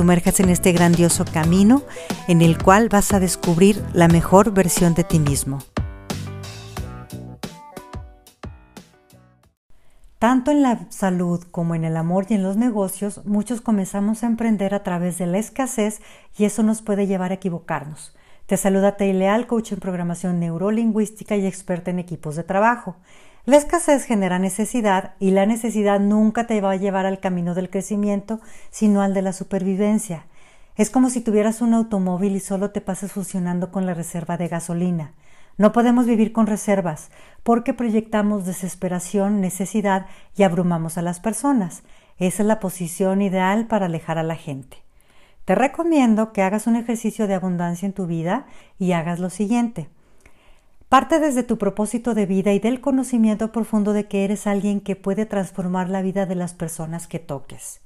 sumerjas 0.00 0.40
en 0.40 0.48
este 0.48 0.72
grandioso 0.72 1.26
camino 1.26 1.82
en 2.26 2.40
el 2.40 2.56
cual 2.56 2.88
vas 2.88 3.12
a 3.12 3.20
descubrir 3.20 3.84
la 3.92 4.08
mejor 4.08 4.50
versión 4.50 4.94
de 4.94 5.04
ti 5.04 5.18
mismo. 5.18 5.58
Tanto 10.18 10.52
en 10.52 10.62
la 10.62 10.86
salud 10.88 11.44
como 11.50 11.74
en 11.74 11.84
el 11.84 11.98
amor 11.98 12.24
y 12.30 12.32
en 12.32 12.42
los 12.42 12.56
negocios, 12.56 13.26
muchos 13.26 13.60
comenzamos 13.60 14.24
a 14.24 14.28
emprender 14.28 14.72
a 14.72 14.82
través 14.82 15.18
de 15.18 15.26
la 15.26 15.36
escasez 15.36 16.00
y 16.38 16.46
eso 16.46 16.62
nos 16.62 16.80
puede 16.80 17.06
llevar 17.06 17.30
a 17.32 17.34
equivocarnos. 17.34 18.16
Te 18.46 18.56
saluda 18.56 18.96
Teileal, 18.96 19.46
coach 19.46 19.72
en 19.72 19.80
programación 19.80 20.40
neurolingüística 20.40 21.36
y 21.36 21.46
experta 21.46 21.90
en 21.90 21.98
equipos 21.98 22.36
de 22.36 22.44
trabajo. 22.44 22.96
La 23.46 23.56
escasez 23.56 24.04
genera 24.04 24.38
necesidad 24.38 25.14
y 25.18 25.30
la 25.30 25.46
necesidad 25.46 25.98
nunca 25.98 26.46
te 26.46 26.60
va 26.60 26.72
a 26.72 26.76
llevar 26.76 27.06
al 27.06 27.20
camino 27.20 27.54
del 27.54 27.70
crecimiento, 27.70 28.40
sino 28.70 29.00
al 29.00 29.14
de 29.14 29.22
la 29.22 29.32
supervivencia. 29.32 30.26
Es 30.76 30.90
como 30.90 31.08
si 31.08 31.22
tuvieras 31.22 31.62
un 31.62 31.72
automóvil 31.72 32.36
y 32.36 32.40
solo 32.40 32.70
te 32.70 32.80
pases 32.80 33.12
funcionando 33.12 33.70
con 33.70 33.86
la 33.86 33.94
reserva 33.94 34.36
de 34.36 34.48
gasolina. 34.48 35.14
No 35.56 35.72
podemos 35.72 36.06
vivir 36.06 36.32
con 36.32 36.46
reservas 36.46 37.10
porque 37.42 37.74
proyectamos 37.74 38.44
desesperación, 38.44 39.40
necesidad 39.40 40.06
y 40.36 40.42
abrumamos 40.42 40.98
a 40.98 41.02
las 41.02 41.20
personas. 41.20 41.82
Esa 42.18 42.42
es 42.42 42.46
la 42.46 42.60
posición 42.60 43.22
ideal 43.22 43.66
para 43.66 43.86
alejar 43.86 44.18
a 44.18 44.22
la 44.22 44.36
gente. 44.36 44.78
Te 45.46 45.54
recomiendo 45.54 46.32
que 46.32 46.42
hagas 46.42 46.66
un 46.66 46.76
ejercicio 46.76 47.26
de 47.26 47.34
abundancia 47.34 47.86
en 47.86 47.94
tu 47.94 48.06
vida 48.06 48.46
y 48.78 48.92
hagas 48.92 49.18
lo 49.18 49.30
siguiente. 49.30 49.88
Parte 50.90 51.20
desde 51.20 51.44
tu 51.44 51.56
propósito 51.56 52.14
de 52.14 52.26
vida 52.26 52.52
y 52.52 52.58
del 52.58 52.80
conocimiento 52.80 53.52
profundo 53.52 53.92
de 53.92 54.08
que 54.08 54.24
eres 54.24 54.48
alguien 54.48 54.80
que 54.80 54.96
puede 54.96 55.24
transformar 55.24 55.88
la 55.88 56.02
vida 56.02 56.26
de 56.26 56.34
las 56.34 56.52
personas 56.52 57.06
que 57.06 57.20
toques. 57.20 57.80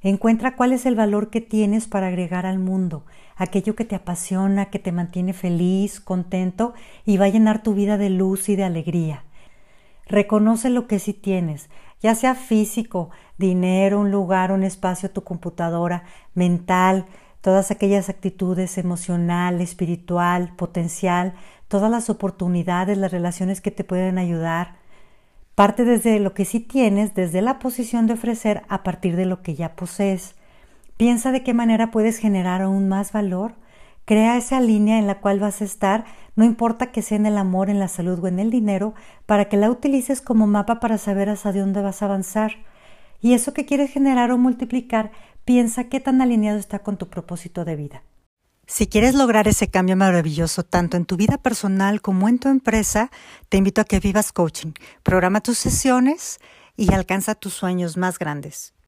Encuentra 0.00 0.56
cuál 0.56 0.72
es 0.72 0.84
el 0.84 0.96
valor 0.96 1.30
que 1.30 1.40
tienes 1.40 1.86
para 1.86 2.08
agregar 2.08 2.44
al 2.44 2.58
mundo, 2.58 3.04
aquello 3.36 3.76
que 3.76 3.84
te 3.84 3.94
apasiona, 3.94 4.70
que 4.70 4.80
te 4.80 4.90
mantiene 4.90 5.34
feliz, 5.34 6.00
contento 6.00 6.74
y 7.06 7.16
va 7.16 7.26
a 7.26 7.28
llenar 7.28 7.62
tu 7.62 7.74
vida 7.74 7.96
de 7.96 8.10
luz 8.10 8.48
y 8.48 8.56
de 8.56 8.64
alegría. 8.64 9.22
Reconoce 10.08 10.68
lo 10.68 10.88
que 10.88 10.98
sí 10.98 11.12
tienes, 11.12 11.70
ya 12.00 12.16
sea 12.16 12.34
físico, 12.34 13.10
dinero, 13.38 14.00
un 14.00 14.10
lugar, 14.10 14.50
un 14.50 14.64
espacio, 14.64 15.12
tu 15.12 15.22
computadora, 15.22 16.02
mental, 16.34 17.06
todas 17.42 17.70
aquellas 17.70 18.08
actitudes 18.08 18.78
emocional, 18.78 19.60
espiritual, 19.60 20.54
potencial, 20.56 21.34
todas 21.68 21.90
las 21.90 22.08
oportunidades, 22.08 22.96
las 22.96 23.12
relaciones 23.12 23.60
que 23.60 23.70
te 23.70 23.84
pueden 23.84 24.16
ayudar. 24.16 24.76
Parte 25.54 25.84
desde 25.84 26.18
lo 26.20 26.32
que 26.32 26.46
sí 26.46 26.60
tienes, 26.60 27.14
desde 27.14 27.42
la 27.42 27.58
posición 27.58 28.06
de 28.06 28.14
ofrecer 28.14 28.62
a 28.68 28.82
partir 28.82 29.16
de 29.16 29.26
lo 29.26 29.42
que 29.42 29.54
ya 29.54 29.76
posees. 29.76 30.34
Piensa 30.96 31.32
de 31.32 31.42
qué 31.42 31.52
manera 31.52 31.90
puedes 31.90 32.18
generar 32.18 32.62
aún 32.62 32.88
más 32.88 33.12
valor. 33.12 33.54
Crea 34.04 34.36
esa 34.36 34.60
línea 34.60 34.98
en 34.98 35.06
la 35.06 35.20
cual 35.20 35.40
vas 35.40 35.60
a 35.60 35.64
estar, 35.64 36.04
no 36.36 36.44
importa 36.44 36.92
que 36.92 37.02
sea 37.02 37.18
en 37.18 37.26
el 37.26 37.36
amor, 37.36 37.70
en 37.70 37.78
la 37.78 37.88
salud 37.88 38.22
o 38.22 38.28
en 38.28 38.38
el 38.38 38.50
dinero, 38.50 38.94
para 39.26 39.46
que 39.46 39.56
la 39.56 39.70
utilices 39.70 40.20
como 40.20 40.46
mapa 40.46 40.80
para 40.80 40.96
saber 40.96 41.28
hacia 41.28 41.52
dónde 41.52 41.82
vas 41.82 42.02
a 42.02 42.06
avanzar. 42.06 42.52
Y 43.20 43.34
eso 43.34 43.52
que 43.52 43.66
quieres 43.66 43.90
generar 43.92 44.30
o 44.32 44.38
multiplicar, 44.38 45.12
piensa 45.44 45.84
qué 45.84 46.00
tan 46.00 46.20
alineado 46.20 46.58
está 46.58 46.80
con 46.80 46.96
tu 46.96 47.08
propósito 47.08 47.64
de 47.64 47.76
vida. 47.76 48.02
Si 48.66 48.86
quieres 48.86 49.14
lograr 49.14 49.48
ese 49.48 49.68
cambio 49.68 49.96
maravilloso 49.96 50.62
tanto 50.62 50.96
en 50.96 51.04
tu 51.04 51.16
vida 51.16 51.36
personal 51.36 52.00
como 52.00 52.28
en 52.28 52.38
tu 52.38 52.48
empresa, 52.48 53.10
te 53.48 53.56
invito 53.56 53.80
a 53.80 53.84
que 53.84 54.00
vivas 54.00 54.32
coaching. 54.32 54.72
Programa 55.02 55.40
tus 55.40 55.58
sesiones 55.58 56.38
y 56.76 56.92
alcanza 56.92 57.34
tus 57.34 57.52
sueños 57.52 57.96
más 57.96 58.18
grandes. 58.18 58.72